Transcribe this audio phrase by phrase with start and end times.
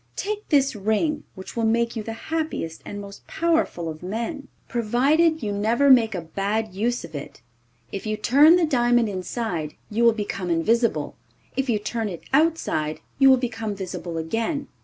[0.15, 5.43] Take this ring, which will make you the happiest and most powerful of men, provided
[5.43, 7.43] you never make a bad use of it.
[7.91, 11.17] If you turn the diamond inside, you will become invisible.
[11.55, 14.69] If you turn it outside, you will become visible again.